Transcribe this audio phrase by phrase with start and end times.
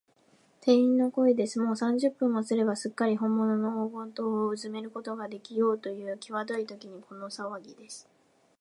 [0.61, 1.59] 店員の声です。
[1.59, 8.09] もう三十分もすれば、すっかりほんものの黄金塔をうずめることができようという、きわどいときに、このさわぎです。